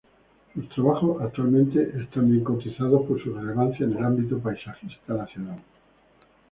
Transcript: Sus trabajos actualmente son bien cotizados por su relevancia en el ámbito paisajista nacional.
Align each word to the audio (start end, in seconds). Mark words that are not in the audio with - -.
Sus 0.55 0.67
trabajos 0.69 1.21
actualmente 1.21 2.07
son 2.11 2.31
bien 2.31 2.43
cotizados 2.43 3.05
por 3.05 3.21
su 3.23 3.35
relevancia 3.35 3.85
en 3.85 3.95
el 3.97 4.03
ámbito 4.03 4.39
paisajista 4.39 5.13
nacional. 5.13 5.59